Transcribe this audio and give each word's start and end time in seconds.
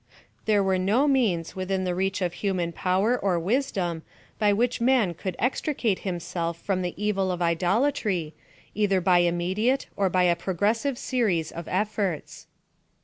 There 0.45 0.63
tvere 0.63 0.81
no 0.81 1.07
means 1.07 1.55
within 1.55 1.83
the 1.83 1.93
reach 1.93 2.23
of 2.23 2.33
human 2.33 2.71
poiver 2.73 3.15
or 3.21 3.39
wisdom, 3.39 4.01
ly 4.41 4.51
which 4.51 4.81
man 4.81 5.13
could 5.13 5.35
extricate 5.37 5.99
himself 5.99 6.59
from 6.59 6.81
the 6.81 6.95
evil 6.97 7.31
of 7.31 7.39
idolatry, 7.39 8.33
either 8.73 8.99
iy 8.99 9.19
an 9.19 9.25
im 9.27 9.37
mediate, 9.37 9.85
or 9.95 10.09
by 10.09 10.23
a 10.23 10.35
progressive 10.35 10.97
series 10.97 11.51
of 11.51 11.67
efforts. 11.67 12.47